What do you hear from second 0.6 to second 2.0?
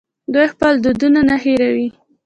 دودونه نه هیروي.